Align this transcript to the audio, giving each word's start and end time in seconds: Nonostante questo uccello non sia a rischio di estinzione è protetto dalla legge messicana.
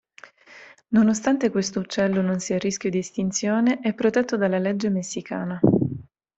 Nonostante 0.87 1.51
questo 1.51 1.79
uccello 1.81 2.23
non 2.23 2.39
sia 2.39 2.55
a 2.55 2.57
rischio 2.57 2.89
di 2.89 2.97
estinzione 2.97 3.81
è 3.81 3.93
protetto 3.93 4.35
dalla 4.35 4.57
legge 4.57 4.89
messicana. 4.89 5.59